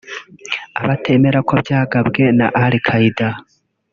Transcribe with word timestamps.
Abatemera 0.81 1.39
ko 1.47 1.53
byagabwe 1.63 2.23
na 2.37 2.47
Al 2.63 2.73
Qaeda 2.85 3.29